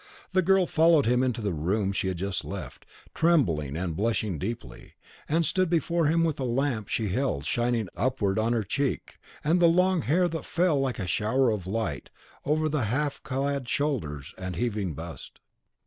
The 0.31 0.41
girl 0.41 0.65
followed 0.65 1.05
him 1.05 1.21
into 1.21 1.41
the 1.43 1.53
room 1.53 1.91
she 1.91 2.07
had 2.07 2.17
just 2.17 2.43
left, 2.43 2.87
trembling 3.13 3.77
and 3.77 3.95
blushing 3.95 4.39
deeply, 4.39 4.95
and 5.29 5.45
stood 5.45 5.69
before 5.69 6.07
him 6.07 6.23
with 6.23 6.37
the 6.37 6.43
lamp 6.43 6.87
she 6.87 7.09
held 7.09 7.45
shining 7.45 7.87
upward 7.95 8.39
on 8.39 8.51
her 8.51 8.63
cheek 8.63 9.19
and 9.43 9.59
the 9.59 9.67
long 9.67 10.01
hair 10.01 10.27
that 10.29 10.43
fell 10.43 10.79
like 10.79 10.97
a 10.97 11.05
shower 11.05 11.51
of 11.51 11.67
light 11.67 12.09
over 12.45 12.67
the 12.67 12.85
half 12.85 13.21
clad 13.21 13.69
shoulders 13.69 14.33
and 14.39 14.55
heaving 14.55 14.95
bust. 14.95 15.39